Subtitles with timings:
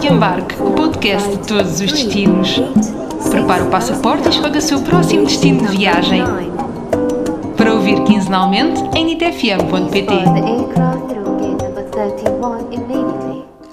[0.00, 2.60] de Embarque, o podcast de todos os destinos.
[3.30, 6.22] Prepare o passaporte e escolha o seu próximo destino de viagem.
[7.56, 10.12] Para ouvir quinzenalmente em nitfm.pt.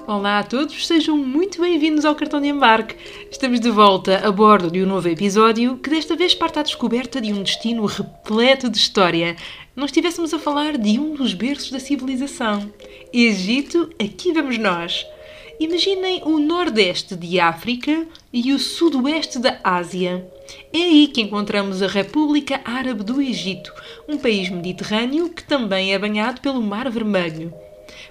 [0.08, 2.96] Olá a todos, sejam muito bem-vindos ao Cartão de Embarque.
[3.30, 7.20] Estamos de volta a bordo de um novo episódio que desta vez parte à descoberta
[7.20, 9.36] de um destino repleto de história.
[9.76, 12.72] Nós estivéssemos a falar de um dos berços da civilização.
[13.12, 15.06] Egito, aqui vamos nós.
[15.60, 20.28] Imaginem o Nordeste de África e o Sudoeste da Ásia.
[20.74, 23.72] É aí que encontramos a República Árabe do Egito,
[24.08, 27.54] um país mediterrâneo que também é banhado pelo Mar Vermelho.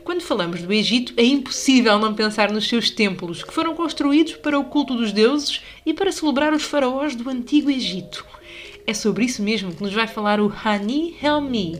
[0.04, 4.58] Quando falamos do Egito, é impossível não pensar nos seus templos, que foram construídos para
[4.58, 8.24] o culto dos deuses e para celebrar os faraós do Antigo Egito.
[8.86, 11.78] É sobre isso mesmo que nos vai falar o Hani Helmi,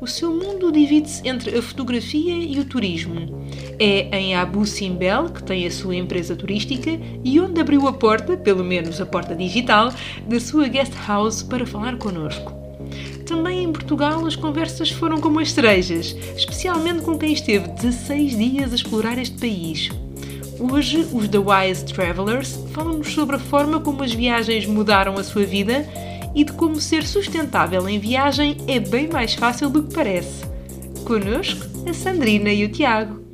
[0.00, 3.46] o seu mundo divide-se entre a fotografia e o turismo.
[3.78, 6.90] É em Abu Simbel que tem a sua empresa turística
[7.24, 9.92] e onde abriu a porta, pelo menos a porta digital,
[10.28, 12.52] da sua guest house para falar connosco.
[13.24, 18.72] Também em Portugal as conversas foram como as cerejas, especialmente com quem esteve 16 dias
[18.72, 19.90] a explorar este país.
[20.58, 25.44] Hoje, os The Wise Travelers falam-nos sobre a forma como as viagens mudaram a sua
[25.44, 25.86] vida
[26.36, 30.44] e de como ser sustentável em viagem é bem mais fácil do que parece.
[31.06, 33.24] Conosco, a Sandrina e o Tiago.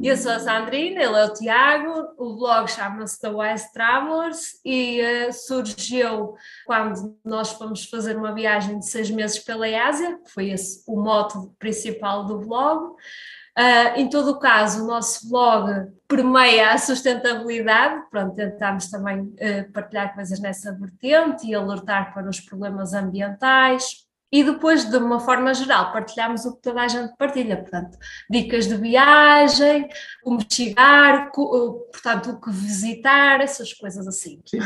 [0.00, 5.00] Eu sou a Sandrina, ele é o Tiago, o blog chama-se The Wise Travelers e
[5.00, 6.34] uh, surgiu
[6.66, 11.00] quando nós fomos fazer uma viagem de seis meses pela Ásia, que foi esse o
[11.00, 12.94] moto principal do blog.
[13.58, 19.72] Uh, em todo o caso, o nosso blog permeia a sustentabilidade, pronto, tentámos também uh,
[19.72, 25.52] partilhar coisas nessa vertente e alertar para os problemas ambientais, e depois, de uma forma
[25.52, 27.98] geral, partilhamos o que toda a gente partilha, portanto,
[28.30, 29.86] dicas de viagem,
[30.22, 34.40] como chegar, portanto, o que visitar, essas coisas assim.
[34.46, 34.58] Sim,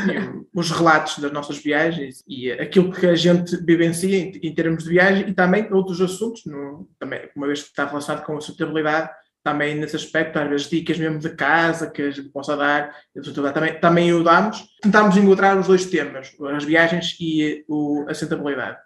[0.55, 5.27] os relatos das nossas viagens e aquilo que a gente vivencia em, termos de viagem
[5.27, 9.09] e também outros assuntos, no, também, uma vez que está relacionado com a sustentabilidade,
[9.43, 12.93] também nesse aspecto, às vezes dicas mesmo de casa que a gente possa dar,
[13.53, 14.65] também, também o damos.
[14.81, 18.77] Tentámos encontrar os dois temas, as viagens e o, a sustentabilidade.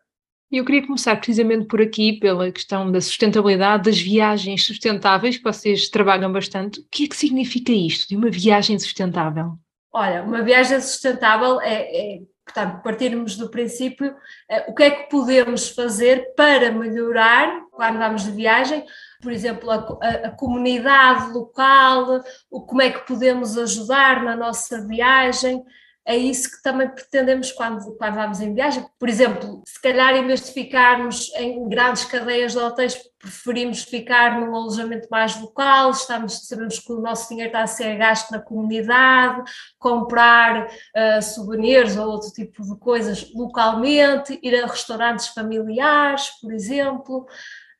[0.52, 5.88] Eu queria começar precisamente por aqui, pela questão da sustentabilidade, das viagens sustentáveis, que vocês
[5.88, 6.82] trabalham bastante.
[6.82, 9.54] O que é que significa isto, de uma viagem sustentável?
[9.94, 14.14] Olha, uma viagem sustentável é, é portanto, partirmos do princípio
[14.50, 18.84] é, o que é que podemos fazer para melhorar, quando vamos de viagem,
[19.22, 24.86] por exemplo, a, a, a, comunidade local, o, como é que podemos ajudar na nossa
[24.86, 25.64] viagem,
[26.06, 28.84] é isso que também pretendemos quando, quando vamos em viagem.
[28.98, 34.40] Por exemplo, se calhar em vez de ficarmos em grandes cadeias de hotéis, preferimos ficar
[34.40, 38.40] num alojamento mais local, estamos, sabemos que o nosso dinheiro está a ser gasto na
[38.40, 39.44] comunidade,
[39.78, 47.28] comprar uh, souvenirs ou outro tipo de coisas localmente, ir a restaurantes familiares, por exemplo.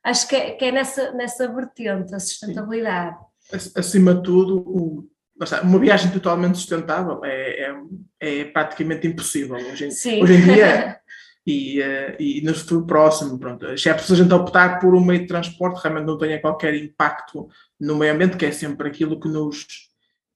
[0.04, 3.16] Acho que é, que é nessa, nessa vertente a sustentabilidade.
[3.74, 5.11] Acima de tudo, o
[5.62, 7.72] uma viagem totalmente sustentável é,
[8.20, 10.98] é, é praticamente impossível hoje, em, hoje em dia
[11.46, 13.38] e, uh, e no futuro próximo.
[13.38, 13.66] Pronto.
[13.66, 17.48] Exceto se a gente optar por um meio de transporte realmente não tenha qualquer impacto
[17.80, 19.66] no meio ambiente, que é sempre aquilo que nos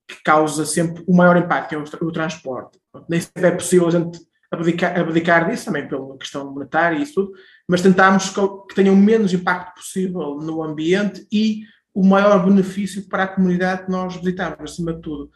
[0.07, 2.79] que causa sempre o maior impacto, que é o, o transporte.
[2.91, 3.07] Pronto.
[3.09, 4.19] Nem sempre é possível a gente
[4.51, 7.33] abdicar, abdicar disso, também pela questão monetária e isso tudo,
[7.67, 11.63] mas tentamos que, que tenha o menos impacto possível no ambiente e
[11.97, 15.31] o maior benefício para a comunidade que nós visitamos, acima de tudo,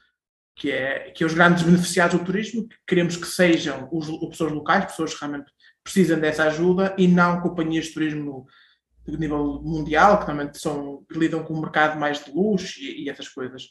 [0.56, 4.30] que é que é os grandes beneficiados do turismo, que queremos que sejam os, as
[4.30, 5.52] pessoas locais, pessoas que realmente
[5.84, 8.46] precisam dessa ajuda e não companhias de turismo
[9.08, 13.10] de nível mundial, que também são, lidam com um mercado mais de luxo e, e
[13.10, 13.64] essas coisas.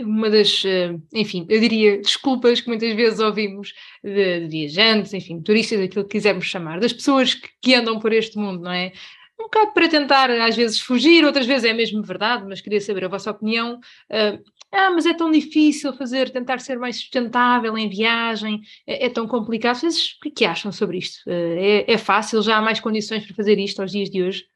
[0.00, 5.42] Uma das, eh, enfim, eu diria desculpas que muitas vezes ouvimos de, de viajantes, enfim,
[5.42, 8.92] turistas, aquilo que quisermos chamar, das pessoas que, que andam por este mundo, não é?
[9.38, 13.04] Um bocado para tentar às vezes fugir, outras vezes é mesmo verdade, mas queria saber
[13.04, 13.80] a vossa opinião.
[14.10, 14.42] Uh,
[14.72, 19.26] ah, mas é tão difícil fazer, tentar ser mais sustentável em viagem, é, é tão
[19.26, 19.76] complicado.
[19.76, 21.18] Vocês o que, é acham sobre isto?
[21.28, 24.46] Uh, é, é fácil, já há mais condições para fazer isto aos dias de hoje?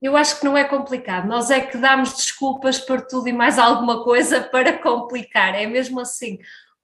[0.00, 3.58] Eu acho que não é complicado, nós é que damos desculpas para tudo e mais
[3.58, 6.38] alguma coisa para complicar, é mesmo assim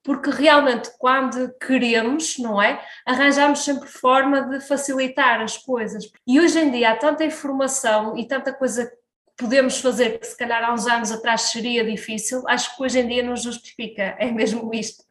[0.04, 2.80] porque realmente quando queremos, não é?
[3.06, 6.04] Arranjamos sempre forma de facilitar as coisas.
[6.26, 8.96] E hoje em dia há tanta informação e tanta coisa que
[9.36, 13.08] podemos fazer que se calhar há uns anos atrás seria difícil, acho que hoje em
[13.08, 15.02] dia não justifica, é mesmo isto.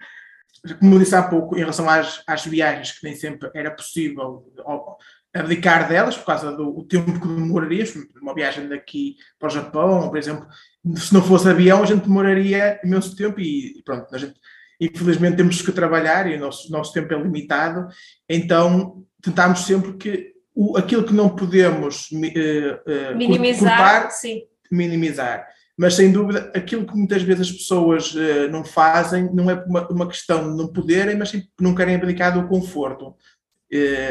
[0.80, 4.46] como eu disse há pouco, em relação às, às viagens, que nem sempre era possível
[5.34, 7.86] abdicar delas, por causa do tempo que demoraria,
[8.22, 10.48] uma viagem daqui para o Japão, por exemplo,
[10.96, 14.40] se não fosse avião, a gente demoraria imenso tempo e, pronto, a gente,
[14.86, 17.88] infelizmente temos que trabalhar e o nosso, nosso tempo é limitado,
[18.28, 24.44] então tentámos sempre que o, aquilo que não podemos uh, uh, minimizar, sim.
[24.72, 25.48] minimizar.
[25.76, 29.88] Mas sem dúvida, aquilo que muitas vezes as pessoas uh, não fazem não é uma,
[29.90, 33.16] uma, questão de não poderem, mas sim não querem abdicar do conforto.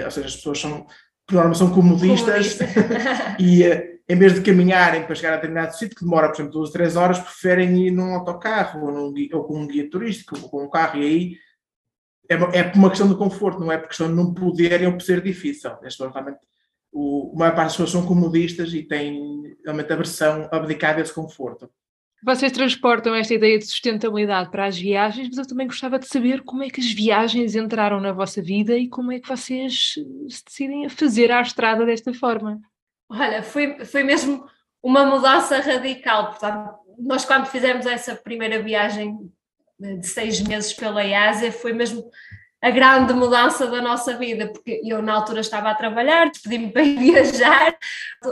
[0.04, 0.86] ou seja, as pessoas são,
[1.26, 2.58] por norma, são comodistas
[3.38, 6.70] e em vez de caminharem para chegar a determinado sítio, que demora, por exemplo, duas,
[6.70, 10.64] três horas, preferem ir num autocarro ou, num, ou com um guia turístico ou com
[10.64, 11.36] um carro, e aí
[12.28, 14.92] é, é por uma questão de conforto, não é por questão de não poderem ou
[14.94, 15.70] por ser difícil.
[15.70, 16.38] As pessoas realmente,
[16.92, 21.14] o, a maior parte das pessoas são comodistas e têm realmente a versão abdicada desse
[21.14, 21.70] conforto.
[22.24, 26.42] Vocês transportam esta ideia de sustentabilidade para as viagens, mas eu também gostava de saber
[26.42, 29.94] como é que as viagens entraram na vossa vida e como é que vocês
[30.28, 32.60] se decidem a fazer a estrada desta forma.
[33.12, 34.46] Olha, foi, foi mesmo
[34.82, 36.30] uma mudança radical.
[36.30, 39.30] Portanto, nós quando fizemos essa primeira viagem
[39.78, 42.10] de seis meses pela Ásia, foi mesmo
[42.62, 46.84] a grande mudança da nossa vida, porque eu na altura estava a trabalhar, despedi-me para
[46.84, 47.76] viajar,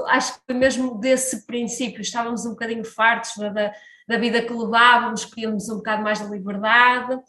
[0.07, 3.73] acho que mesmo desse princípio, estávamos um bocadinho fartos da,
[4.09, 7.21] da vida que levávamos, queríamos um bocado mais de liberdade,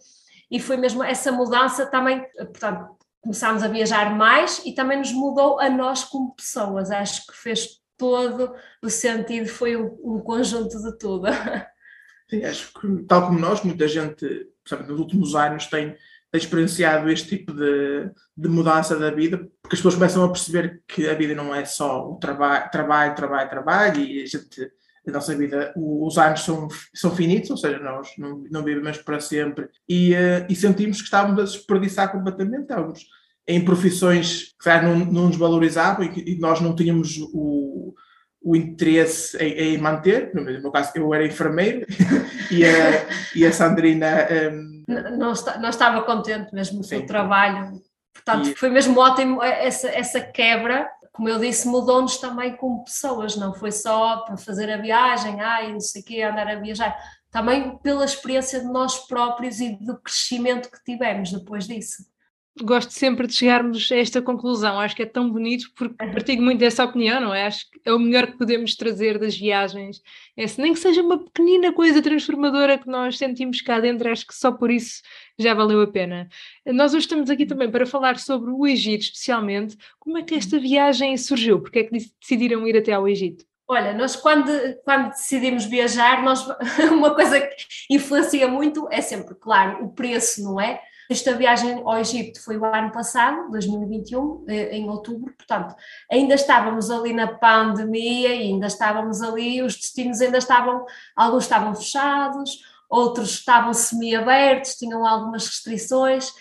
[0.50, 5.60] e foi mesmo essa mudança também, portanto, começámos a viajar mais e também nos mudou
[5.60, 6.92] a nós como pessoas.
[6.92, 11.28] Acho que fez todo o sentido, foi um, conjunto de tudo.
[12.30, 15.92] Sim, acho que, tal como nós, muita gente, sabe, nos últimos anos tem,
[16.32, 20.82] tem experienciado este tipo de, de mudança da vida, porque as pessoas começam a perceber
[20.88, 24.72] que a vida não é só o trabalho, trabalho, trabalho, trabalho, e a gente
[25.08, 29.20] a nossa vida, os anos são, são finitos, ou seja, nós não, não vivemos para
[29.20, 33.06] sempre, e, uh, e sentimos que estávamos a desperdiçar completamente, estávamos
[33.48, 37.94] em profissões que não, não nos valorizavam e, e nós não tínhamos o,
[38.42, 40.34] o interesse em, em, manter.
[40.34, 41.86] No meu caso, eu era enfermeiro
[42.52, 44.28] e, a, e a Sandrina.
[44.52, 44.84] Um...
[44.88, 47.82] Não, não, não estava contente mesmo com o trabalho.
[48.14, 48.56] Portanto, e...
[48.56, 53.72] foi mesmo ótimo essa, essa quebra como eu disse, mudou-nos também como pessoas, não foi
[53.72, 56.98] só para fazer a viagem, ai, não sei o quê, andar a viajar,
[57.30, 62.11] também pela experiência de nós próprios e do crescimento que tivemos depois disso
[62.60, 64.80] gosto sempre de chegarmos a esta conclusão.
[64.80, 67.46] Acho que é tão bonito porque partilho muito dessa opinião, não é?
[67.46, 70.02] Acho que é o melhor que podemos trazer das viagens.
[70.36, 74.28] É, se nem que seja uma pequenina coisa transformadora que nós sentimos cá dentro, acho
[74.28, 75.02] que só por isso
[75.40, 76.28] já valeu a pena.
[76.66, 79.78] Nós hoje estamos aqui também para falar sobre o Egito, especialmente.
[80.00, 81.62] Como é que esta viagem surgiu?
[81.62, 83.46] Porque é que decidiram ir até ao Egito?
[83.68, 84.52] Olha, nós quando,
[84.84, 86.46] quando decidimos viajar, nós,
[86.92, 87.56] uma coisa que
[87.90, 90.82] influencia muito é sempre, claro, o preço, não é?
[91.12, 95.76] Esta viagem ao Egito foi o ano passado, 2021, eh, em outubro, portanto,
[96.10, 102.62] ainda estávamos ali na pandemia, ainda estávamos ali, os destinos ainda estavam, alguns estavam fechados,
[102.90, 106.32] outros estavam semi-abertos, tinham algumas restrições,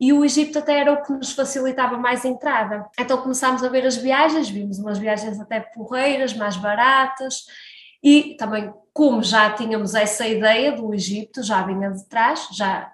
[0.00, 2.84] e o Egito até era o que nos facilitava mais a entrada.
[2.98, 7.44] Então começámos a ver as viagens, vimos umas viagens até porreiras, mais baratas,
[8.02, 12.92] e também, como já tínhamos essa ideia do Egito, já vinha de trás, já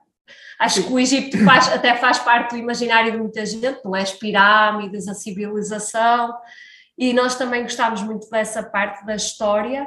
[0.58, 4.02] Acho que o Egito faz, até faz parte do imaginário de muita gente, não é?
[4.02, 6.34] As pirâmides, a civilização,
[6.96, 9.86] e nós também gostámos muito dessa parte da história,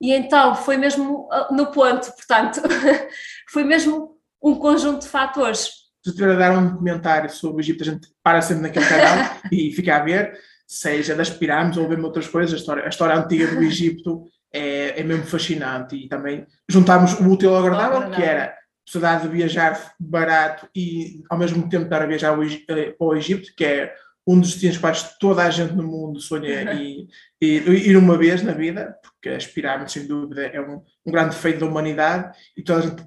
[0.00, 2.60] e então foi mesmo ah, no ponto, portanto,
[3.50, 5.70] foi mesmo um conjunto de fatores.
[6.02, 9.36] Se estiver a dar um comentário sobre o Egito, a gente para sempre naquele canal
[9.52, 13.16] e fica a ver, seja das pirâmides ou mesmo outras coisas, a história, a história
[13.16, 15.96] antiga do Egito é, é mesmo fascinante.
[15.96, 18.54] E também juntámos o útil ao agradável, que era
[18.90, 22.36] possibilidade de viajar barato e ao mesmo tempo estar a viajar
[22.68, 23.94] eh, ao Egito, que é
[24.26, 27.08] um dos destinos para toda a gente no mundo sonha e,
[27.40, 27.46] e,
[27.88, 31.60] ir uma vez na vida, porque as pirâmides, sem dúvida, é um, um grande feito
[31.60, 33.02] da humanidade e toda a gente,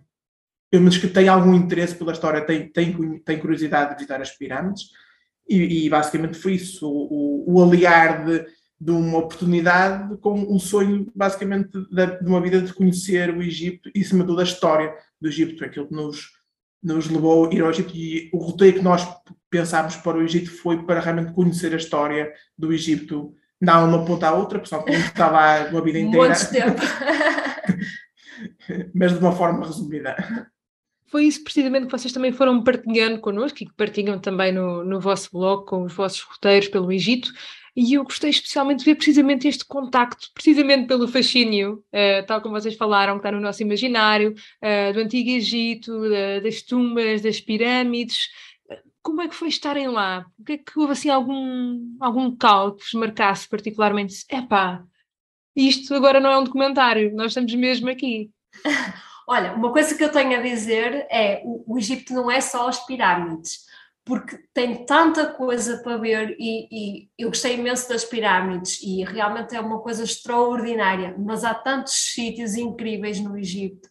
[0.72, 4.32] pelo menos que tem algum interesse pela história, tem, tem, tem curiosidade de visitar as
[4.32, 4.90] pirâmides.
[5.48, 8.46] E, e basicamente foi isso, o, o, o aliar de
[8.84, 13.90] de uma oportunidade com um sonho, basicamente, de, de, uma vida de conhecer o Egito
[13.96, 16.32] e, acima de tudo, a história do Egito, aquilo que nos,
[16.84, 17.96] nos levou a ir ao Egito.
[17.96, 19.08] E o roteiro que nós
[19.50, 24.28] pensámos para o Egito foi para realmente conhecer a história do Egito, não uma ponta
[24.28, 26.28] à outra, pessoal, como está lá uma vida inteira.
[26.28, 26.82] Muito tempo.
[28.94, 30.52] mas de uma forma resumida.
[31.08, 35.00] Foi isso precisamente que vocês também foram partilhando connosco e que partilham também no, no
[35.00, 37.32] vosso blog com os vossos roteiros pelo Egito
[37.76, 42.60] e eu gostei especialmente de ver precisamente este contacto, precisamente pelo fascínio, uh, tal como
[42.60, 45.92] vocês falaram, que está no nosso imaginário, uh, do Antigo Egito,
[46.44, 48.30] das tumbas, das pirâmides.
[49.02, 50.26] Como é que foi estarem lá?
[50.40, 54.24] O que é que houve assim algum, algum local que vos marcasse particularmente?
[54.30, 54.84] Epá,
[55.56, 58.32] isto agora não é um documentário, nós estamos mesmo aqui.
[59.28, 62.68] Olha, uma coisa que eu tenho a dizer é o, o Egito não é só
[62.68, 63.64] as pirâmides
[64.06, 69.56] porque tem tanta coisa para ver e, e, eu gostei imenso das pirâmides e realmente
[69.56, 73.88] é uma coisa extraordinária, mas há tantos sítios incríveis no Egito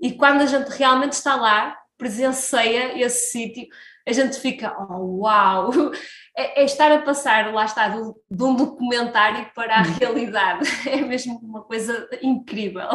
[0.00, 3.66] e quando a gente realmente está lá, presencia esse sítio,
[4.06, 5.70] a gente fica, oh, uau!
[6.36, 9.94] É, é, estar a passar, lá está, do, de um documentário para a uhum.
[10.00, 12.88] realidade, é mesmo uma coisa incrível.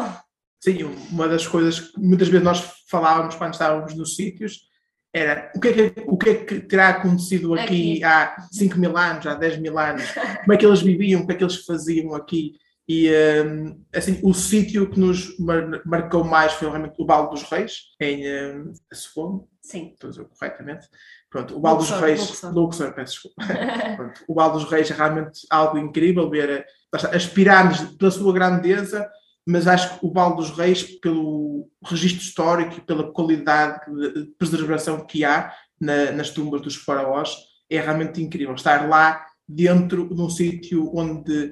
[0.60, 4.68] Sim, uma das coisas que muitas vezes nós falávamos quando estávamos nos sítios
[5.13, 8.03] era o que, é que, o que é que terá acontecido aqui, aqui.
[8.03, 10.03] há 5 mil anos, há 10 mil anos,
[10.41, 12.53] como é que eles viviam, o que é que eles faziam aqui.
[12.87, 13.07] E
[13.45, 17.83] um, assim, o sítio que nos mar marcou mais foi realmente o Val dos Reis,
[18.01, 19.47] em um, Assuão.
[19.61, 19.91] Sim.
[19.93, 20.87] Estou a dizer corretamente.
[21.29, 22.19] Pronto, o Val dos Reis.
[22.19, 23.43] Luxor, Luxor peço desculpa.
[23.95, 29.07] Pronto, o Val dos Reis é realmente algo incrível ver as pirâmides pela sua grandeza
[29.50, 33.79] mas acho que o Vale dos Reis, pelo registro histórico e pela qualidade
[34.13, 35.51] de preservação que há
[35.82, 37.36] na, nas tumbas dos faraós,
[37.68, 38.53] é realmente incrível.
[38.53, 41.51] Estar lá dentro de um sítio onde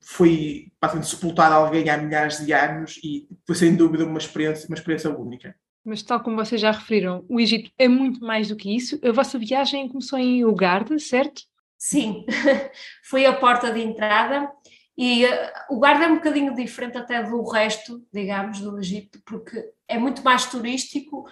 [0.00, 0.70] foi
[1.02, 5.56] sepultado alguém há milhares de anos e foi sem dúvida uma experiência, uma experiência única.
[5.84, 9.00] Mas tal como vocês já referiram, o Egito é muito mais do que isso.
[9.02, 11.42] A vossa viagem começou em Uganda, certo?
[11.76, 12.24] Sim,
[13.02, 14.48] foi a porta de entrada
[15.02, 15.30] e uh,
[15.70, 20.22] o Guarda é um bocadinho diferente até do resto, digamos, do Egito, porque é muito
[20.22, 21.24] mais turístico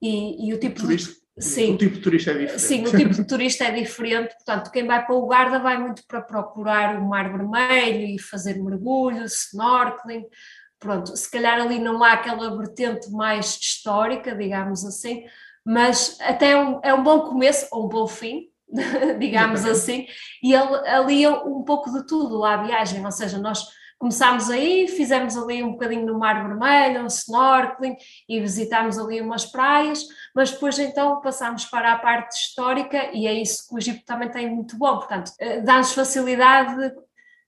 [0.00, 0.96] e, e o tipo de.
[1.36, 2.62] Sim, o tipo de turista é diferente.
[2.62, 4.32] Sim, o tipo de turista é diferente.
[4.36, 8.62] Portanto, quem vai para o Guarda vai muito para procurar o Mar Vermelho e fazer
[8.62, 10.24] mergulho, snorkeling.
[10.78, 15.24] Pronto, se calhar ali não há aquela vertente mais histórica, digamos assim,
[15.64, 18.48] mas até é um, é um bom começo ou um bom fim,
[19.18, 20.06] digamos assim,
[20.42, 23.64] e ali é um pouco de tudo a viagem, ou seja, nós
[23.98, 27.96] começámos aí, fizemos ali um bocadinho no Mar Vermelho, um snorkeling
[28.28, 33.32] e visitámos ali umas praias, mas depois então passámos para a parte histórica e é
[33.32, 36.94] isso que o Egito também tem muito bom, portanto, eh, dá-nos facilidade de,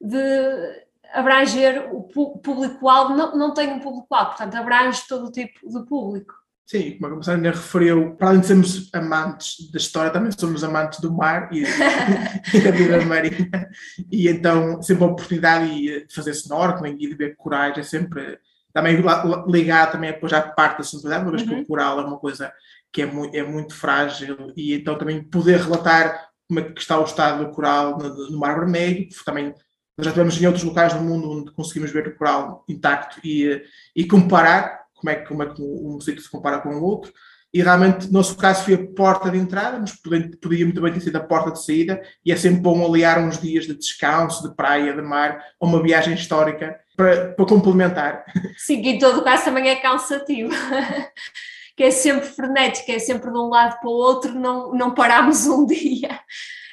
[0.00, 2.02] de abranger o
[2.38, 6.37] público-alvo, não, não tem um público-alvo, portanto abrange todo o tipo de público.
[6.68, 11.00] Sim, como a Sandra referiu, para além de sermos amantes da história, também somos amantes
[11.00, 11.62] do mar e,
[12.52, 13.70] e da vida marinha.
[14.12, 15.66] E então, sempre a oportunidade
[16.06, 18.38] de fazer snorkeling e de ver corais é sempre
[18.70, 19.02] também
[19.46, 21.54] ligado também depois à parte da sensibilidade, uma vez uhum.
[21.54, 22.52] que o coral é uma coisa
[22.92, 27.00] que é muito, é muito frágil e então também poder relatar como é que está
[27.00, 29.54] o estado do coral no, no Mar Vermelho, também
[29.96, 33.64] nós já tivemos em outros locais do mundo onde conseguimos ver o coral intacto e,
[33.96, 37.12] e comparar como é, como é que um sítio se compara com o outro.
[37.52, 41.00] E realmente, no nosso caso, foi a porta de entrada, mas podia muito bem ter
[41.00, 44.54] sido a porta de saída, e é sempre bom aliar uns dias de descanso, de
[44.54, 48.24] praia, de mar, a uma viagem histórica para, para complementar.
[48.58, 50.50] Sim, em todo caso também é cansativo.
[51.74, 55.46] que é sempre frenético, é sempre de um lado para o outro, não, não paramos
[55.46, 56.20] um dia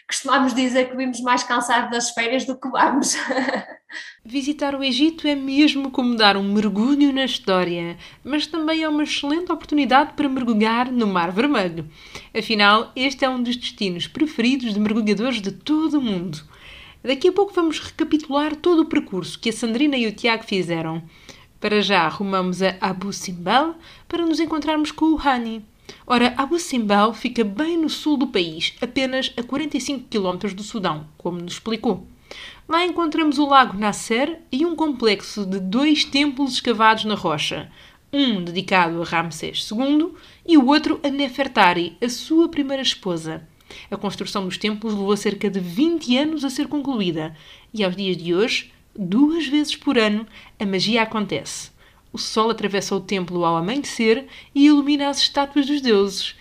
[0.08, 3.16] costumamos dizer que vimos mais cansados das férias do que vamos.
[4.24, 9.04] Visitar o Egito é mesmo como dar um mergulho na história, mas também é uma
[9.04, 11.88] excelente oportunidade para mergulhar no Mar Vermelho.
[12.38, 16.44] Afinal, este é um dos destinos preferidos de mergulhadores de todo o mundo.
[17.04, 21.04] Daqui a pouco vamos recapitular todo o percurso que a Sandrina e o Tiago fizeram.
[21.60, 23.76] Para já, arrumamos a Abu Simbel
[24.08, 25.64] para nos encontrarmos com o Hani.
[26.08, 31.08] Ora, Abu Simbel fica bem no sul do país, apenas a 45 km do Sudão,
[31.18, 32.08] como nos explicou.
[32.68, 37.72] Lá encontramos o Lago Nasser e um complexo de dois templos escavados na rocha,
[38.12, 40.14] um dedicado a Ramsés II
[40.48, 43.48] e o outro a Nefertari, a sua primeira esposa.
[43.90, 47.36] A construção dos templos levou cerca de 20 anos a ser concluída
[47.74, 50.26] e aos dias de hoje, duas vezes por ano,
[50.60, 51.75] a magia acontece
[52.16, 56.34] o sol atravessa o templo ao amanhecer e ilumina as estátuas dos deuses.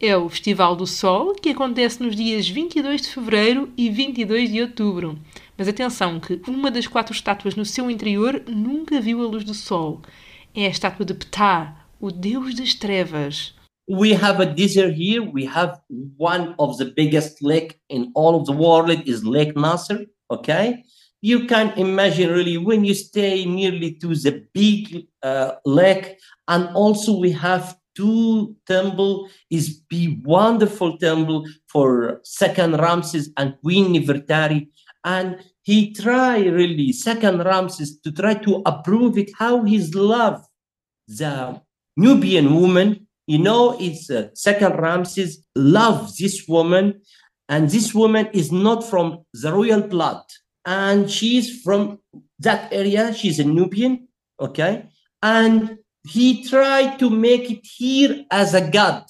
[0.00, 4.60] É o Festival do Sol, que acontece nos dias 22 de fevereiro e 22 de
[4.60, 5.16] outubro.
[5.56, 9.54] Mas atenção que uma das quatro estátuas no seu interior nunca viu a luz do
[9.54, 10.02] sol.
[10.52, 13.54] É a estátua de Ptah, o deus das trevas.
[13.88, 15.20] We have a desert here.
[15.20, 15.78] We have
[16.18, 20.82] one of the biggest lake in all of the world is Lake Nasser, okay?
[21.22, 27.18] You can imagine really when you stay nearly to the big uh, lake and also
[27.18, 34.68] we have two temple is be wonderful temple for second ramses and queen nefertari
[35.04, 40.44] And he try really, second Ramses, to try to approve it, how his love,
[41.08, 41.60] the
[41.96, 47.00] Nubian woman, you know, it's uh, second Ramses love this woman,
[47.48, 50.22] and this woman is not from the royal blood,
[50.64, 51.98] and she's from
[52.38, 53.12] that area.
[53.14, 54.88] She's a Nubian, okay,
[55.22, 59.04] and he tried to make it here as a god.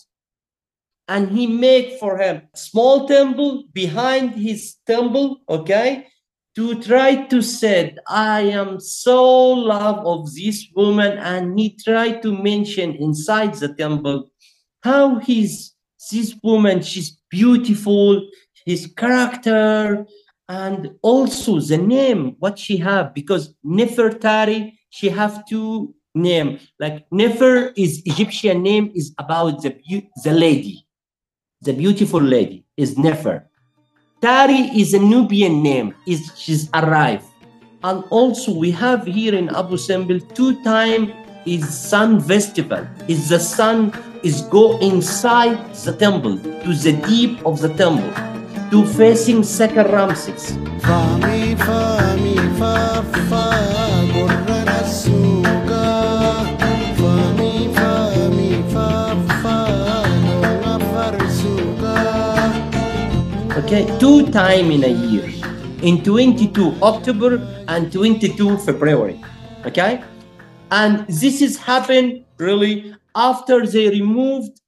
[1.09, 6.07] And he made for him a small temple behind his temple okay?
[6.57, 12.37] To try to say i am so love of this woman and he tried to
[12.37, 14.31] mention inside the temple
[14.83, 15.75] how he's
[16.11, 18.29] this woman she's beautiful
[18.67, 20.05] his character
[20.51, 26.59] and also the name what she have because nefertari she have two name.
[26.81, 29.71] Like Nefer is Egyptian name is about the
[30.25, 30.85] the lady,
[31.63, 33.47] the beautiful lady is Nefer.
[34.21, 35.95] Tari is a Nubian name.
[36.05, 37.27] Is she's arrived,
[37.85, 41.13] and also we have here in Abu Simbel two time
[41.47, 42.85] is sun festival.
[43.07, 43.93] Is the sun
[44.25, 48.40] is go inside the temple to the deep of the temple
[48.71, 50.57] to facing second Ramses.
[63.71, 65.29] okay two time in a year.
[65.83, 69.21] In 22 october and 22 february.
[69.65, 70.03] Okay?
[70.71, 74.61] And this is happened really after they removed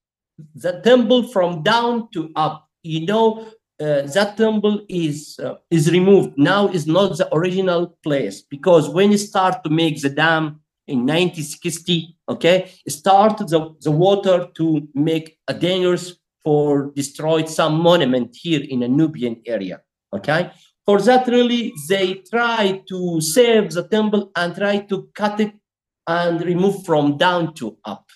[0.55, 2.69] the temple from down to up.
[2.83, 3.47] You know
[3.83, 9.11] uh, that temple is uh, is removed now is not the original place because when
[9.13, 10.45] you start to make the dam
[10.87, 16.07] in 1960 okay start the, the water to make a dangerous
[16.45, 19.81] for destroyed some monument here in a Nubian area.
[20.13, 20.51] Okay.
[20.85, 25.53] For that, really, they try to save the temple and try to cut it
[26.07, 28.07] and remove from down to up.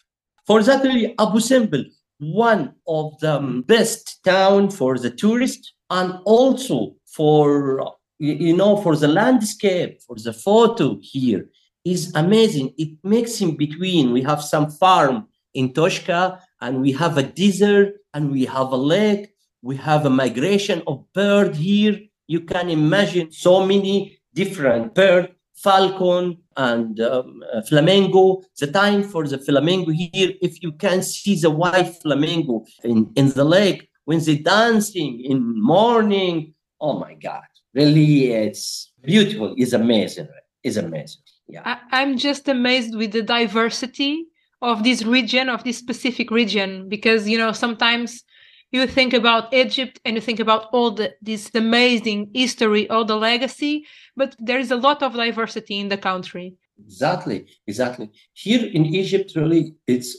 [0.46, 1.84] For that, really, Abu Simbel,
[2.18, 9.08] one of the best town for the tourist and also for you know for the
[9.08, 11.48] landscape for the photo here
[11.86, 12.74] is amazing.
[12.76, 14.12] It makes in between.
[14.12, 18.76] We have some farm in toshka and we have a desert and we have a
[18.76, 19.30] lake.
[19.62, 22.00] We have a migration of bird here.
[22.26, 29.26] You can imagine so many different bird falcon and um, uh, flamingo the time for
[29.26, 34.22] the flamingo here if you can see the white flamingo in, in the lake when
[34.24, 40.28] they dancing in morning oh my god really it's beautiful it's amazing
[40.62, 41.62] it's amazing yeah.
[41.64, 44.26] I, i'm just amazed with the diversity
[44.62, 48.24] of this region of this specific region because you know sometimes
[48.72, 53.16] you think about egypt and you think about all the this amazing history all the
[53.16, 56.54] legacy but there is a lot of diversity in the country.
[56.84, 58.10] Exactly exactly.
[58.32, 60.10] Here in egypt really it's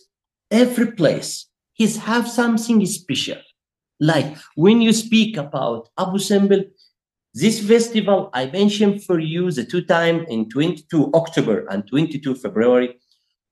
[0.50, 1.48] every place
[1.80, 3.42] is have something special.
[4.00, 6.64] Like when you speak about abu simbel
[7.34, 12.98] this festival i mentioned for you the two time in 22 october and 22 february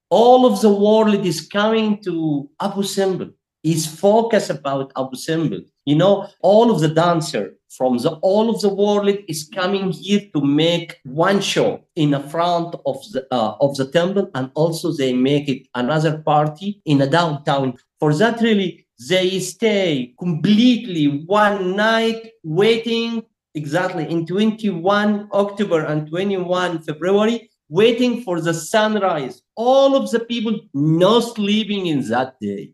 [0.10, 3.34] all of the world is coming to Abu Simbel,
[3.66, 5.62] is focused about Abu Simbel.
[5.86, 10.22] You know, all of the dancer from the all of the world is coming here
[10.34, 14.94] to make one show in the front of the uh, of the temple, and also
[14.94, 17.74] they make it another party in a downtown.
[18.00, 23.24] For that, really, they stay completely one night waiting
[23.56, 29.42] exactly in 21 October and 21 February waiting for the sunrise.
[29.56, 32.74] All of the people not sleeping in that day.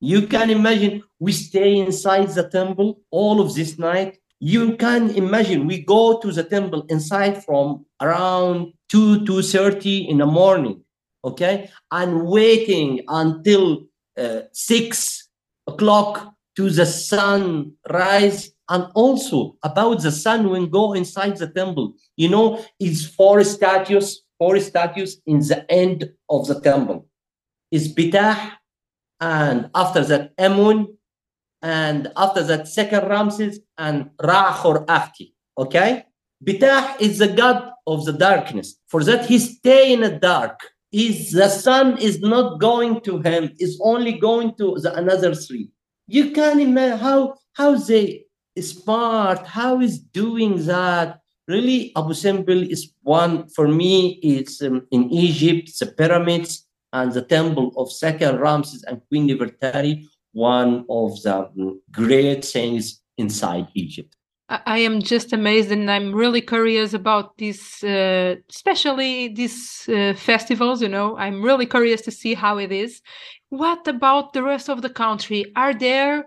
[0.00, 4.18] You can imagine we stay inside the temple all of this night.
[4.40, 10.18] You can imagine we go to the temple inside from around 2 to 30 in
[10.18, 10.82] the morning,
[11.22, 11.70] okay?
[11.90, 13.84] And waiting until
[14.16, 15.28] uh, 6
[15.66, 21.94] o'clock to the sun rise and also about the sun when go inside the temple
[22.16, 27.06] you know is four statues four statues in the end of the temple
[27.70, 28.52] is bitah
[29.20, 30.96] and after that amun
[31.62, 36.04] and after that second ramses and rahor afti okay?
[36.44, 38.76] Bitah is the god of the darkness.
[38.88, 40.58] For that he stay in the dark.
[40.92, 45.70] Is the sun is not going to him is only going to the another three.
[46.08, 48.24] You can imagine how how they
[48.60, 51.20] smart, how is doing that?
[51.46, 57.22] Really, Abu Simbel is one, for me, it's um, in Egypt, the pyramids and the
[57.22, 64.16] temple of second Ramses and Queen Nefertari, one of the um, great things inside Egypt.
[64.48, 70.82] I am just amazed and I'm really curious about this, uh, especially these uh, festivals.
[70.82, 73.00] You know, I'm really curious to see how it is.
[73.50, 75.52] What about the rest of the country?
[75.54, 76.26] Are there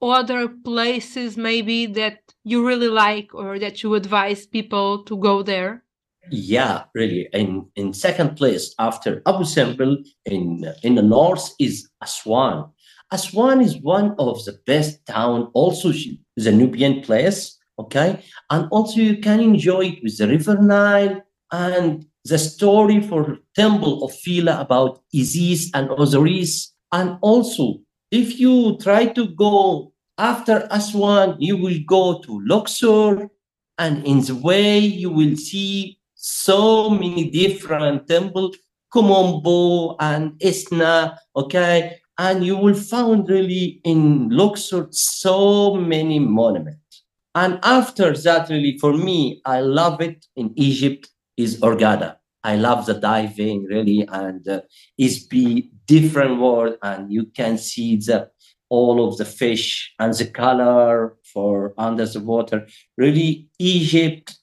[0.00, 5.82] other places maybe that you really like or that you advise people to go there?
[6.30, 7.28] Yeah, really.
[7.32, 12.70] In in second place after Abu Simbel in in the north is Aswan.
[13.10, 15.50] Aswan is one of the best town.
[15.54, 15.92] Also,
[16.36, 17.56] the Nubian place.
[17.78, 23.38] Okay, and also you can enjoy it with the River Nile and the story for
[23.54, 26.74] Temple of Phila about Isis and Osiris.
[26.92, 27.78] And also,
[28.10, 33.30] if you try to go after Aswan, you will go to Luxor,
[33.78, 38.56] and in the way you will see so many different temples,
[38.92, 41.98] Kumombo and Isna, okay?
[42.18, 47.04] And you will find really in Luxor so many monuments.
[47.36, 52.16] And after that, really, for me, I love it in Egypt is Orgada.
[52.42, 54.62] I love the diving really, and uh,
[54.96, 58.30] it's be different world, and you can see the
[58.70, 62.66] all of the fish and the color for under the water.
[62.96, 64.37] Really, Egypt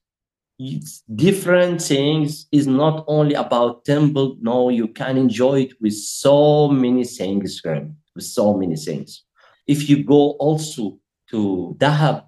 [1.16, 2.48] different things.
[2.52, 4.38] Is not only about temple.
[4.42, 9.24] No you can enjoy it with so many things with so many things.
[9.68, 11.00] If you go also
[11.32, 12.26] to dahab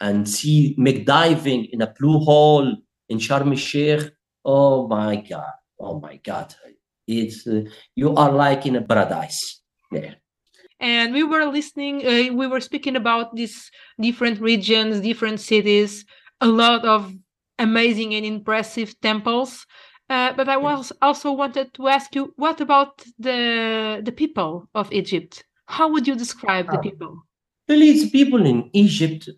[0.00, 2.76] and see make diving in a blue hole
[3.08, 4.12] in sharm el-sheikh
[4.44, 5.52] oh my god.
[5.78, 6.54] Oh my god.
[7.06, 7.62] It's uh,
[7.94, 10.16] you are like in a paradise there.
[10.80, 16.04] And we were listening uh, we were speaking about these different regions different cities
[16.40, 17.12] a lot of
[17.58, 19.66] amazing and impressive temples.
[20.10, 24.90] Uh, but I was also wanted to ask you, what about the the people of
[24.92, 25.44] Egypt?
[25.66, 26.80] How would you describe the ah.
[26.80, 27.22] people?
[27.68, 29.28] Really, it's people in Egypt.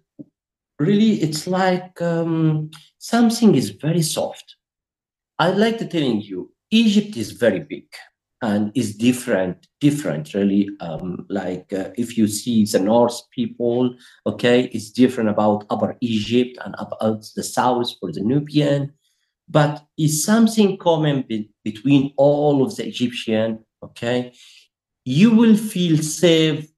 [0.79, 4.57] Really, it's like um, something is very soft.
[5.41, 7.87] I'd like to telling you, Egypt is very big
[8.43, 13.95] and is different different really um, like uh, if you see the north people
[14.27, 18.93] okay it's different about upper egypt and about the south for the nubian
[19.49, 24.33] but it's something common be- between all of the egyptian okay?
[25.05, 26.69] You will feel safe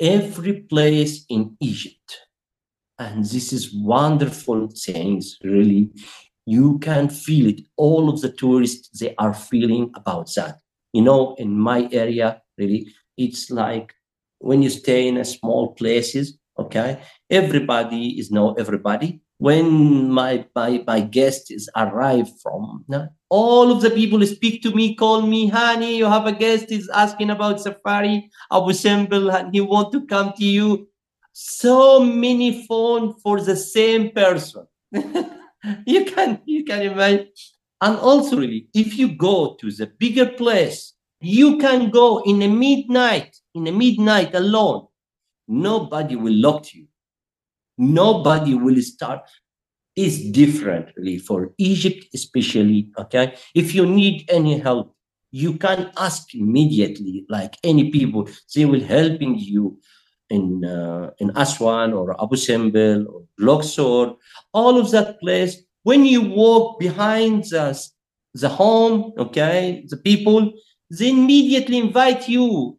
[0.00, 2.18] every place in egypt
[2.98, 5.90] and this is wonderful things really.
[6.46, 7.62] You can feel it.
[7.76, 10.58] All of the tourists they are feeling about that
[10.92, 13.94] you know in my area really it's like
[14.38, 17.00] when you stay in a small places okay
[17.30, 19.20] everybody is know everybody.
[19.38, 22.84] When my my, my guest is arrived from
[23.30, 26.90] all of the people speak to me call me honey you have a guest is
[26.90, 30.88] asking about safari abu simbel and he want to come to you.
[31.32, 34.66] So many phone for the same person.
[35.86, 37.28] You can you can imagine
[37.80, 42.48] and also, really, if you go to the bigger place, you can go in the
[42.48, 44.86] midnight, in the midnight alone.
[45.48, 46.86] Nobody will lock you.
[47.78, 49.22] Nobody will start.
[49.96, 52.90] It's different, really, for Egypt, especially.
[52.98, 53.34] Okay.
[53.54, 54.94] If you need any help,
[55.30, 58.28] you can ask immediately, like any people.
[58.54, 59.78] They will helping you
[60.28, 64.14] in uh, in Aswan or Abu Simbel or Luxor,
[64.52, 67.78] all of that place when you walk behind the,
[68.34, 70.52] the home, okay, the people,
[70.90, 72.78] they immediately invite you.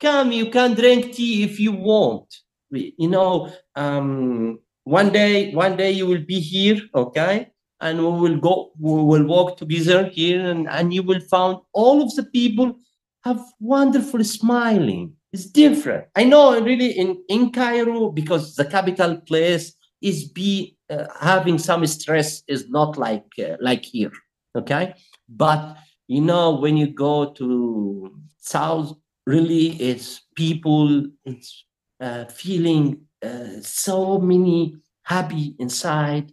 [0.00, 2.34] Come, you can drink tea if you want.
[2.70, 8.38] You know, um, one day, one day you will be here, okay, and we will
[8.38, 12.76] go, we will walk together here, and, and you will find all of the people
[13.24, 15.12] have wonderful smiling.
[15.32, 16.06] It's different.
[16.14, 21.84] I know, really, in in Cairo because the capital place is be uh, having some
[21.86, 24.12] stress is not like uh, like here
[24.56, 24.94] okay?
[25.28, 25.76] But
[26.08, 28.96] you know when you go to south
[29.26, 31.64] really it's people it's
[32.00, 36.32] uh, feeling uh, so many happy inside.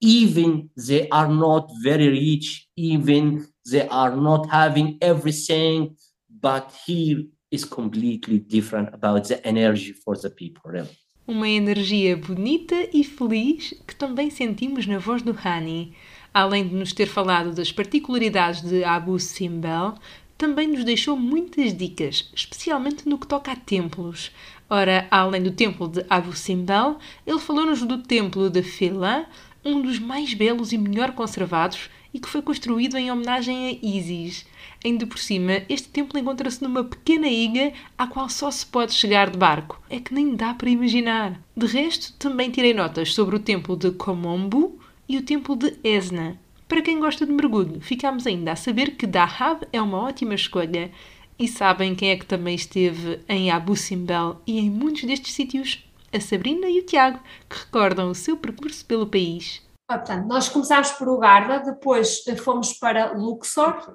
[0.00, 5.96] Even they are not very rich even they are not having everything
[6.40, 12.88] but here is completely different about the energy for the people really uma energia bonita
[12.92, 15.92] e feliz que também sentimos na voz do Hani.
[16.32, 19.94] Além de nos ter falado das particularidades de Abu Simbel,
[20.36, 24.32] também nos deixou muitas dicas, especialmente no que toca a templos.
[24.68, 29.26] Ora, além do templo de Abu Simbel, ele falou-nos do templo de Fila,
[29.64, 34.46] um dos mais belos e melhor conservados e que foi construído em homenagem a Isis.
[34.84, 39.30] Ainda por cima, este templo encontra-se numa pequena ilha à qual só se pode chegar
[39.30, 39.80] de barco.
[39.88, 41.40] É que nem dá para imaginar.
[41.56, 46.38] De resto, também tirei notas sobre o templo de Komombo e o templo de Esna.
[46.68, 50.90] Para quem gosta de mergulho, ficamos ainda a saber que Dahab é uma ótima escolha.
[51.38, 55.82] E sabem quem é que também esteve em Abu Simbel e em muitos destes sítios?
[56.12, 59.62] A Sabrina e o Tiago, que recordam o seu percurso pelo país.
[59.86, 63.94] Ah, portanto, nós começámos por Ugarda, depois fomos para Luxor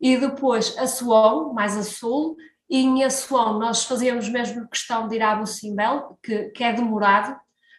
[0.00, 2.36] e depois Assuão, mais a sul,
[2.68, 6.72] e em Assuão nós fazíamos mesmo questão de ir a Abu Simbel, que, que é
[6.72, 7.36] demorado,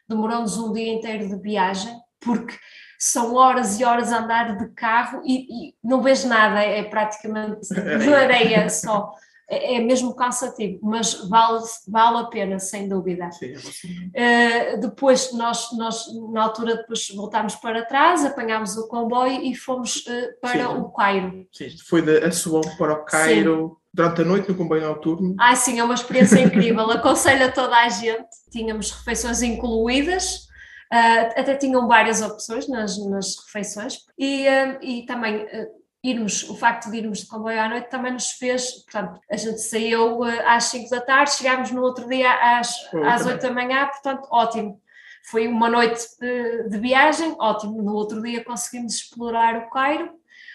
[0.07, 2.55] demorou-nos um dia inteiro de viagem, porque
[2.99, 7.67] são horas e horas a andar de carro e, e não vejo nada, é praticamente
[7.69, 9.11] de areia só.
[9.49, 13.31] É, é mesmo cansativo, mas vale, vale a pena, sem dúvida.
[13.31, 19.55] Sim, uh, depois, nós, nós, na altura, depois voltámos para trás, apanhámos o comboio e
[19.55, 20.73] fomos uh, para sim.
[20.75, 21.47] o Cairo.
[21.51, 23.77] Sim, foi de Assuão para o Cairo.
[23.79, 25.35] Sim durante a noite no comboio noturno.
[25.39, 26.89] Ah, sim, é uma experiência incrível.
[26.91, 28.27] Aconselho a toda a gente.
[28.51, 30.47] Tínhamos refeições incluídas,
[30.93, 35.67] uh, até tinham várias opções nas, nas refeições e, uh, e também uh,
[36.09, 39.59] irmos, o facto de irmos de comboio à noite também nos fez, portanto, a gente
[39.59, 42.73] saiu uh, às 5 da tarde, chegámos no outro dia às,
[43.05, 44.81] às 8 da manhã, portanto, ótimo.
[45.29, 47.81] Foi uma noite de, de viagem, ótimo.
[47.81, 50.09] No outro dia conseguimos explorar o Cairo.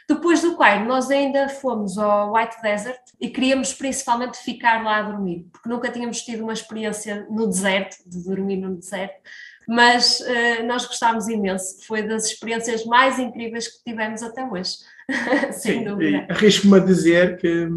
[0.09, 5.03] Depois do Cairo, nós ainda fomos ao White Desert e queríamos principalmente ficar lá a
[5.03, 9.21] dormir, porque nunca tínhamos tido uma experiência no deserto, de dormir no deserto,
[9.69, 11.85] mas uh, nós gostámos imenso.
[11.87, 14.77] Foi das experiências mais incríveis que tivemos até hoje.
[15.53, 16.27] Sem Sim, dúvida.
[16.31, 17.69] Arrisco-me a dizer que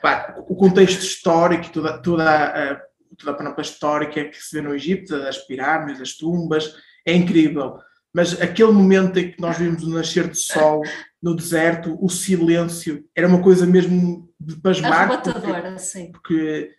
[0.00, 2.80] pá, o contexto histórico, toda, toda a,
[3.16, 6.74] toda a panoplia histórica que se vê no Egito, as pirâmides, as tumbas,
[7.06, 7.78] é incrível.
[8.12, 10.82] Mas aquele momento em que nós vimos o nascer do sol
[11.22, 15.10] no deserto, o silêncio, era uma coisa mesmo de pasmar.
[15.10, 16.12] Arrebatadora, sim.
[16.12, 16.70] Porque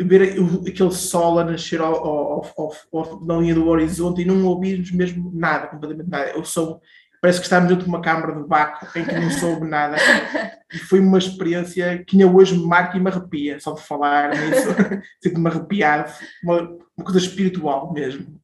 [0.00, 0.36] ver
[0.68, 4.90] aquele sol a nascer ao, ao, ao, ao, na linha do horizonte e não ouvirmos
[4.90, 6.38] mesmo nada, completamente nada.
[6.38, 6.80] O som
[7.22, 9.96] parece que estávamos dentro de uma câmara de vácuo em que não soube nada.
[10.74, 14.30] E foi uma experiência que ainda hoje me marca e me arrepia, só de falar
[14.30, 14.68] nisso.
[15.22, 16.10] Sinto-me arrepiado,
[16.42, 16.62] uma,
[16.96, 18.40] uma coisa espiritual mesmo.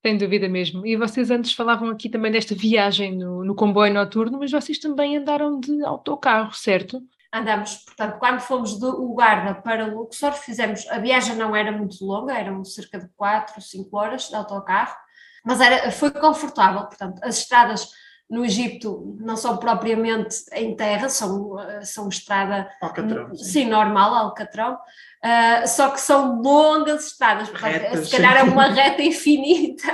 [0.00, 0.86] Sem dúvida mesmo.
[0.86, 5.18] E vocês antes falavam aqui também desta viagem no, no comboio noturno, mas vocês também
[5.18, 7.02] andaram de autocarro, certo?
[7.30, 12.32] Andamos, portanto, quando fomos do Ugarda para Luxor, fizemos, a viagem não era muito longa,
[12.32, 14.96] eram cerca de 4, 5 horas de autocarro,
[15.44, 17.88] mas era, foi confortável, portanto, as estradas
[18.28, 23.44] no Egito não são propriamente em terra, são, são estrada Alcatrão, sim.
[23.44, 29.02] sim normal, Alcatrão, uh, só que são longas estradas, Retas, se calhar é uma reta
[29.02, 29.92] infinita,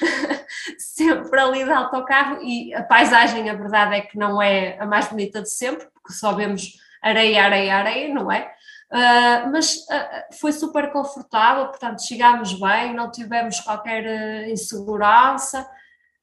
[0.78, 5.08] sempre ali de autocarro, e a paisagem, a verdade é que não é a mais
[5.08, 8.52] bonita de sempre, porque só vemos areia, areia, areia, não é?
[8.92, 15.66] Uh, mas uh, foi super confortável, portanto chegámos bem, não tivemos qualquer uh, insegurança,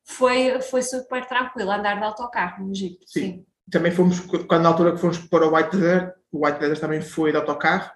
[0.04, 3.00] foi, foi super tranquilo andar de autocarro no Egito.
[3.08, 3.20] Sim.
[3.20, 3.46] sim.
[3.72, 7.02] Também fomos, quando na altura que fomos para o White Desert, o White Desert também
[7.02, 7.90] foi de autocarro,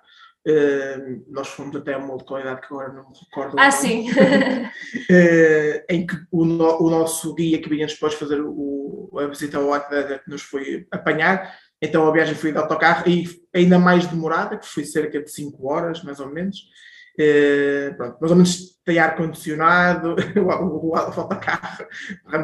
[1.30, 3.56] nós fomos até uma localidade que agora não me recordo.
[3.58, 4.08] Ah, sim.
[5.90, 9.72] em que o, no, o, nosso guia que vinha depois fazer o, a visita ao
[9.72, 14.58] White Desert nos foi apanhar então a viagem foi de autocarro e ainda mais demorada,
[14.58, 16.60] que foi cerca de 5 horas, mais ou menos.
[17.20, 21.86] Uh, pronto, mais ou menos tem ar-condicionado, o, o, autocarro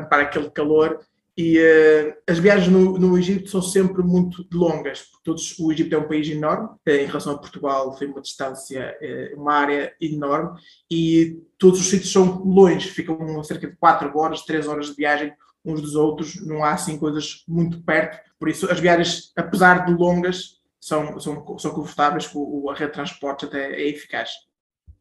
[0.09, 0.99] para aquele calor.
[1.37, 5.95] E uh, as viagens no, no, Egito são sempre muito longas, porque todos, o Egito
[5.95, 8.93] é um país enorme, uh, em relação a Portugal tem uma distância,
[9.37, 10.59] uma área enorme,
[10.91, 15.33] e todos os sítios são longe, ficam cerca de 4 horas, 3 horas de viagem
[15.63, 19.93] uns dos outros, não há assim coisas muito perto, por isso as viagens, apesar de
[19.93, 24.31] longas, são, são, são confortáveis, o, a rede de transporte até é eficaz.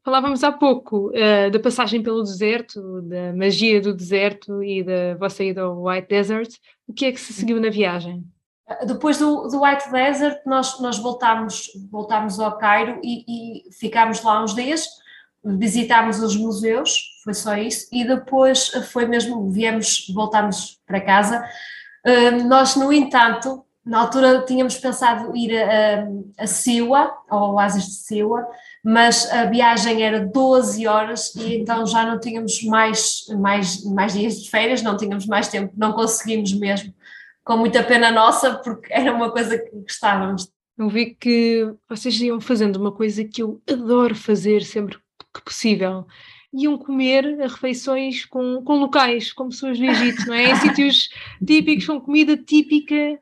[0.04, 5.44] Falávamos há pouco uh, da passagem pelo deserto, da magia do deserto e da vossa
[5.44, 6.54] ida ao White Desert.
[6.86, 8.24] O que é que se seguiu na viagem?
[8.86, 14.42] Depois do, do White Desert, nós, nós voltámos, voltámos ao Cairo e, e ficámos lá
[14.42, 14.86] uns dias
[15.44, 21.42] visitámos os museus, foi só isso, e depois foi mesmo, viemos, voltámos para casa.
[22.46, 26.06] Nós, no entanto, na altura tínhamos pensado ir a,
[26.38, 28.46] a Siwa, ao Oásis de Siwa,
[28.84, 34.42] mas a viagem era 12 horas e então já não tínhamos mais, mais, mais dias
[34.42, 36.94] de férias, não tínhamos mais tempo, não conseguimos mesmo,
[37.42, 40.52] com muita pena nossa, porque era uma coisa que gostávamos.
[40.76, 44.98] Eu vi que vocês iam fazendo uma coisa que eu adoro fazer sempre
[45.34, 46.06] que possível,
[46.52, 50.50] iam comer refeições com, com locais, com pessoas do Egito, não é?
[50.50, 51.08] Em sítios
[51.44, 53.18] típicos, com comida típica.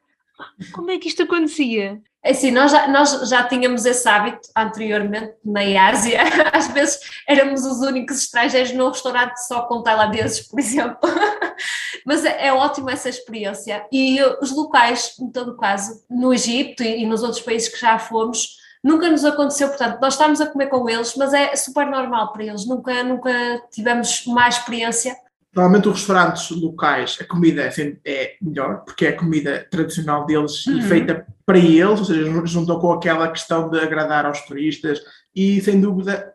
[0.72, 2.00] Como é que isto acontecia?
[2.26, 6.22] É assim, nós já, nós já tínhamos esse hábito anteriormente na Ásia.
[6.52, 10.98] Às vezes éramos os únicos estrangeiros no restaurante só com tailandeses, por exemplo.
[12.04, 13.86] Mas é, é ótimo essa experiência.
[13.92, 17.96] E os locais, em todo caso, no Egito e, e nos outros países que já
[17.96, 18.56] fomos,
[18.86, 22.44] nunca nos aconteceu, portanto, nós estamos a comer com eles, mas é super normal para
[22.44, 23.32] eles, nunca, nunca
[23.70, 25.16] tivemos má experiência.
[25.52, 30.66] Normalmente os restaurantes locais, a comida é, é melhor, porque é a comida tradicional deles
[30.66, 30.78] uhum.
[30.78, 35.00] e feita para eles, ou seja, juntou com aquela questão de agradar aos turistas
[35.34, 36.34] e, sem dúvida,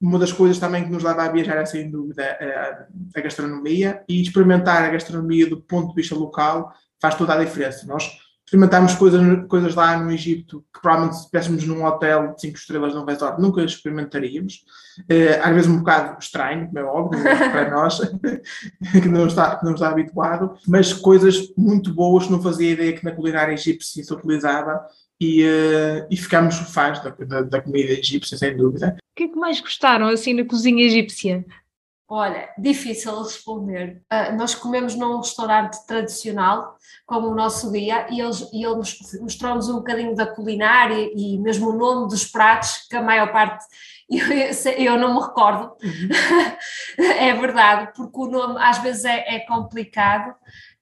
[0.00, 2.38] uma das coisas também que nos leva a viajar é, sem dúvida,
[3.14, 7.86] a gastronomia e experimentar a gastronomia do ponto de vista local faz toda a diferença.
[7.86, 12.56] Nós experimentámos coisas, coisas lá no Egito que provavelmente se estivéssemos num hotel de 5
[12.56, 14.64] estrelas num resort nunca experimentaríamos.
[15.00, 17.98] Uh, às vezes um bocado estranho, como é óbvio, para nós,
[19.02, 22.92] que não, está, que não está habituado, mas coisas muito boas que não fazia ideia
[22.92, 24.80] que na culinária egípcia se utilizava
[25.20, 28.96] e, uh, e ficámos fãs da, da, da, comida egípcia, sem dúvida.
[28.96, 31.44] O que é que mais gostaram assim na cozinha egípcia?
[32.08, 34.00] Olha, difícil responder.
[34.12, 39.68] Uh, nós comemos num restaurante tradicional, como o nosso dia, e eles, e eles mostrou-nos
[39.68, 43.64] um bocadinho da culinária e mesmo o nome dos pratos, que a maior parte
[44.08, 45.72] eu, eu não me recordo.
[45.82, 46.08] Uhum.
[47.18, 50.32] é verdade, porque o nome às vezes é, é complicado.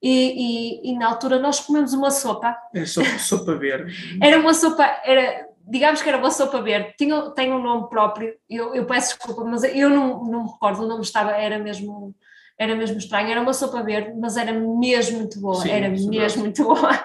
[0.03, 2.55] E, e, e, na altura nós comemos uma sopa.
[2.75, 4.19] É sopa, sopa verde.
[4.23, 8.35] era uma sopa, era digamos que era uma sopa verde, tinha, tem um nome próprio,
[8.49, 12.15] eu, eu peço desculpa, mas eu não, não me recordo, o nome estava, era mesmo,
[12.59, 16.43] era mesmo estranho, era uma sopa verde, mas era mesmo muito boa, Sim, era mesmo
[16.43, 17.05] muito boa.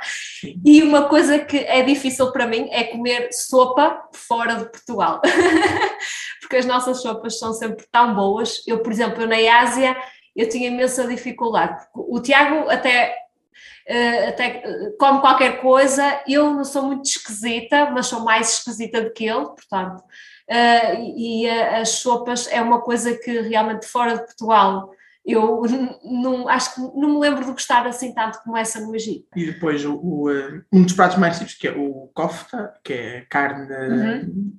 [0.65, 5.21] E uma coisa que é difícil para mim é comer sopa fora de Portugal,
[6.41, 8.61] porque as nossas sopas são sempre tão boas.
[8.67, 9.95] Eu, por exemplo, eu na Ásia,
[10.35, 13.15] eu tinha imensa dificuldade, o Tiago até
[14.27, 16.21] até uh, come qualquer coisa.
[16.27, 20.03] Eu não sou muito esquisita, mas sou mais esquisita do que ele, portanto.
[20.49, 24.91] Uh, e as sopas é uma coisa que realmente fora de Portugal
[25.25, 25.61] eu
[26.03, 29.27] não, acho que não me lembro de gostar assim tanto como essa no Egito.
[29.35, 30.29] E depois o, o,
[30.71, 34.53] um dos pratos mais típicos que é o kofta, que é carne uhum.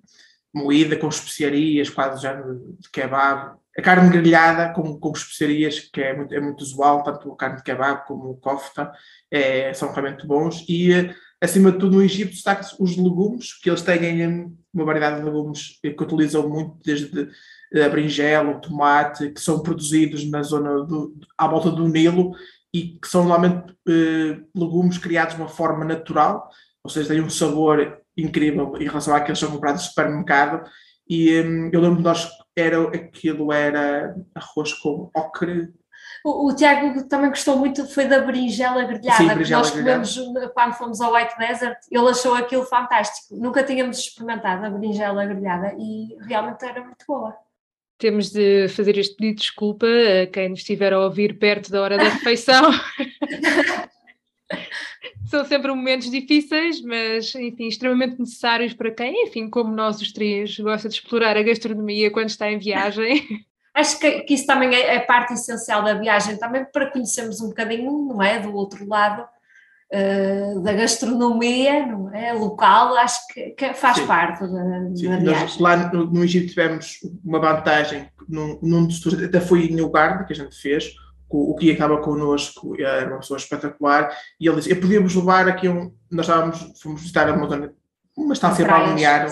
[0.54, 6.16] moída com especiarias, quase já de kebab, a carne grelhada com, com especiarias, que é
[6.16, 8.90] muito, é muito usual, tanto a carne de kebab como o kofta,
[9.30, 10.64] é, são realmente bons.
[10.68, 15.24] E, acima de tudo, no Egito destaca-se os legumes, que eles têm uma variedade de
[15.24, 17.28] legumes que utilizam muito, desde
[17.74, 22.32] a berinjela, o tomate, que são produzidos na zona do, à volta do Nilo
[22.74, 26.48] e que são normalmente eh, legumes criados de uma forma natural,
[26.84, 30.68] ou seja, têm um sabor incrível em relação àqueles que são comprados no supermercado.
[31.08, 31.28] E
[31.72, 35.72] eu lembro de nós era, aquilo era arroz com ocre.
[36.24, 40.16] O, o, Tiago também gostou muito, foi da berinjela grelhada, Sim, berinjela que nós comemos
[40.16, 40.48] grelhada.
[40.50, 43.36] quando fomos ao White Desert, ele achou aquilo fantástico.
[43.36, 47.34] Nunca tínhamos experimentado a berinjela grelhada e realmente era muito boa.
[47.98, 51.82] Temos de fazer este pedido de desculpa a quem nos estiver a ouvir perto da
[51.82, 52.70] hora da refeição.
[55.30, 60.58] São sempre momentos difíceis, mas, enfim, extremamente necessários para quem, enfim, como nós os três,
[60.58, 63.22] gosta de explorar a gastronomia quando está em viagem.
[63.72, 67.50] Acho que, que isso também é, é, parte essencial da viagem, também para conhecermos um
[67.50, 69.22] bocadinho, não é, do outro lado
[69.92, 74.06] uh, da gastronomia, não é, local, acho que, que faz Sim.
[74.08, 75.08] parte da, Sim.
[75.10, 75.42] da viagem.
[75.42, 80.24] Nós, lá no, no, Egito tivemos uma vantagem, num, num dos até foi em Ugarda,
[80.24, 80.92] que a gente fez,
[81.30, 85.68] o que estava connosco era uma pessoa espetacular, e ele disse: Eu podíamos levar aqui
[85.68, 85.94] um.
[86.10, 87.72] Nós estávamos, fomos visitar uma zona,
[88.16, 89.26] uma estância balnear,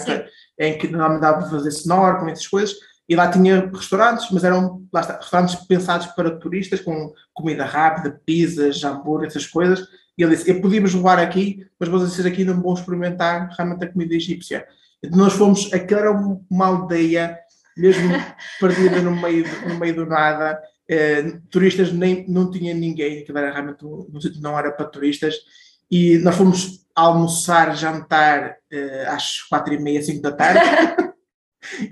[0.58, 2.76] em que normalmente dava para fazer snorkeling, essas coisas,
[3.08, 8.84] e lá tinha restaurantes, mas eram está, restaurantes pensados para turistas, com comida rápida, pizzas,
[8.84, 9.86] hambúrguer, essas coisas.
[10.16, 13.92] E ele disse: Eu podíamos levar aqui, mas vocês aqui não vão experimentar realmente a
[13.92, 14.64] comida egípcia.
[15.02, 17.36] Então nós fomos, aquilo era uma aldeia,
[17.76, 18.08] mesmo
[18.60, 23.52] perdida no meio, no meio do nada Uh, turistas nem, não tinha ninguém, que era
[23.52, 23.84] realmente
[24.40, 25.34] não era para turistas,
[25.90, 30.60] e nós fomos almoçar, jantar uh, às quatro e meia, cinco da tarde.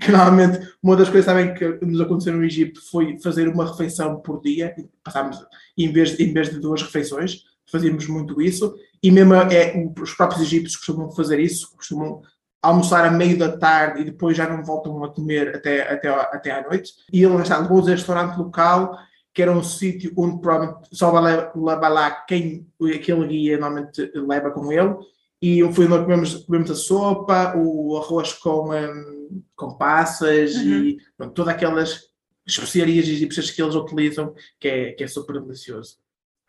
[0.01, 4.19] que normalmente uma das coisas também que nos aconteceu no Egito foi fazer uma refeição
[4.21, 5.37] por dia, passámos
[5.77, 10.41] em vez, em vez de duas refeições, fazíamos muito isso, e mesmo é, os próprios
[10.41, 12.21] egípcios costumam fazer isso, costumam
[12.67, 16.51] almoçar a meio da tarde e depois já não voltam a comer até, até, até
[16.51, 16.91] à noite.
[17.11, 18.97] E ele está, levou um restaurante local,
[19.33, 24.51] que era um sítio onde provavelmente só vai levar lá quem aquele guia normalmente leva
[24.51, 24.95] com ele.
[25.41, 30.83] E foi onde comemos, comemos a sopa, o arroz com, um, com passas uhum.
[30.83, 32.07] e pronto, todas aquelas
[32.45, 35.97] especiarias egípcias que eles utilizam, que é, que é super delicioso.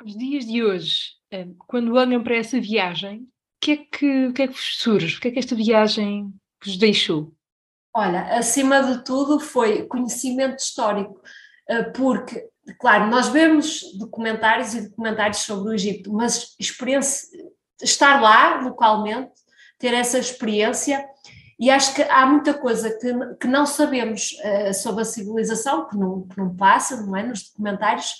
[0.04, 3.28] Os dias de hoje, eh, quando olham para essa viagem,
[3.60, 5.16] que é que, o que, é que vos surge?
[5.16, 6.32] O que é que esta viagem
[6.64, 7.32] vos deixou?
[7.94, 11.20] Olha, acima de tudo foi conhecimento histórico,
[11.68, 12.46] eh, porque,
[12.78, 17.28] claro, nós vemos documentários e documentários sobre o Egito, mas experiência,
[17.82, 19.32] estar lá localmente,
[19.78, 21.04] ter essa experiência,
[21.58, 25.96] e acho que há muita coisa que, que não sabemos uh, sobre a civilização, que
[25.96, 28.14] não, que não passa, não é, nos documentários,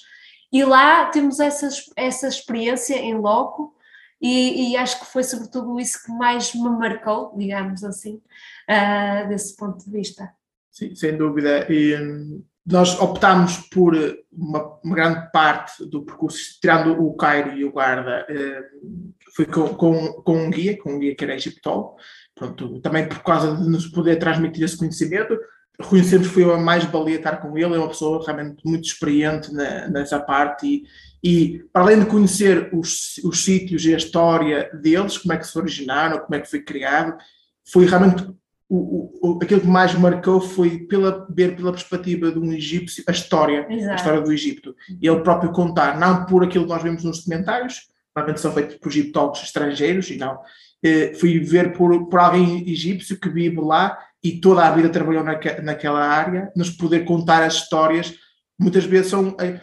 [0.52, 3.76] e lá temos essa, essa experiência em loco,
[4.20, 8.20] e, e, acho que foi sobretudo isso que mais me marcou, digamos assim,
[8.68, 10.30] uh, desse ponto de vista.
[10.72, 11.70] Sim, sem dúvida.
[11.72, 13.96] E, hum, nós optámos por
[14.30, 19.68] uma, uma, grande parte do percurso, tirando o Cairo e o Guarda, uh, foi com,
[19.74, 21.96] com, com, um guia, com um guia que era egiptólogo,
[22.34, 25.38] pronto, também por causa de nos poder transmitir esse conhecimento.
[25.80, 29.52] Rui sempre foi a mais valia estar com ele, é uma pessoa realmente muito experiente
[29.52, 30.84] na, nessa parte e,
[31.22, 35.46] e, para além de conhecer os, os sítios e a história deles, como é que
[35.46, 37.16] se originaram, como é que foi criado,
[37.64, 38.26] foi realmente
[38.68, 43.12] o, o, aquilo que mais marcou foi pela, ver pela perspectiva de um egípcio a
[43.12, 43.92] história, Exato.
[43.92, 44.76] a história do Egito.
[45.00, 48.76] E ele próprio contar, não por aquilo que nós vemos nos documentários, normalmente são feitos
[48.76, 50.38] por egiptólogos estrangeiros, e não.
[50.82, 55.22] Eh, fui ver por, por alguém egípcio que vive lá e toda a vida trabalhou
[55.22, 58.14] naque, naquela área, nos poder contar as histórias,
[58.58, 59.60] muitas vezes são eh,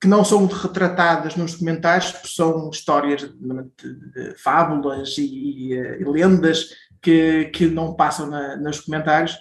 [0.00, 6.68] que não são retratadas nos documentários, são histórias de, fábulas e, e, e lendas
[7.02, 9.36] que, que não passam na, nos comentários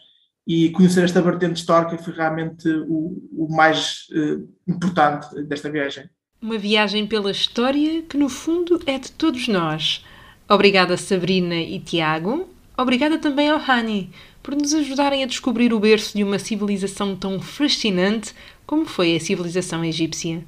[0.48, 6.10] e conhecer esta vertente histórica foi realmente o, o mais uh, importante desta viagem.
[6.42, 10.06] Uma viagem pela história que, no fundo, é de todos nós.
[10.48, 12.48] Obrigada, Sabrina e Tiago.
[12.78, 14.12] Obrigada também ao Hani
[14.48, 18.34] por nos ajudarem a descobrir o berço de uma civilização tão fascinante
[18.66, 20.42] como foi a civilização egípcia.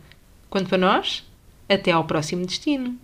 [0.49, 1.29] Quanto a nós,
[1.67, 2.97] até ao próximo destino.